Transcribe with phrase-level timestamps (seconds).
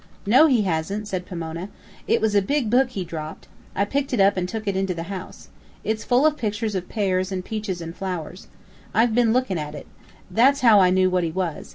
[0.25, 1.69] "No, he hasn't," said Pomona.
[2.07, 3.47] "It was a big book he dropped.
[3.75, 5.49] I picked it up and took it into the house.
[5.83, 8.47] It's full of pictures of pears and peaches and flowers.
[8.95, 9.85] I've been lookin' at it.
[10.31, 11.69] That's how I knew what he was.